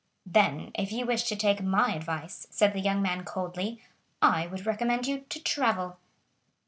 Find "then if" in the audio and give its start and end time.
0.25-0.91